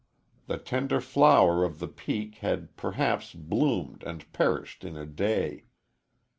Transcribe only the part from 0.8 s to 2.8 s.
flower of the peak had